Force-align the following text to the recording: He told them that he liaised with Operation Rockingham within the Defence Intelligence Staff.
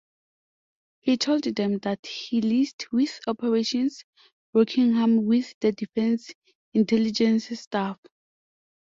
He 1.01 1.15
told 1.15 1.43
them 1.43 1.77
that 1.83 2.07
he 2.07 2.41
liaised 2.41 2.87
with 2.91 3.19
Operation 3.27 3.87
Rockingham 4.51 5.27
within 5.27 5.53
the 5.61 5.73
Defence 5.73 6.31
Intelligence 6.73 7.47
Staff. 7.59 7.99